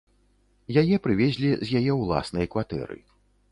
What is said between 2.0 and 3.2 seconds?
ўласнай кватэры.